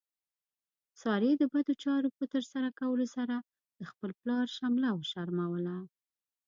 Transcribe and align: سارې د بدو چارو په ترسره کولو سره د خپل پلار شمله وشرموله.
سارې 1.01 1.31
د 1.37 1.43
بدو 1.53 1.73
چارو 1.83 2.09
په 2.17 2.25
ترسره 2.33 2.69
کولو 2.79 3.05
سره 3.15 3.35
د 3.79 3.81
خپل 3.91 4.11
پلار 4.21 4.45
شمله 4.57 4.89
وشرموله. 4.93 5.77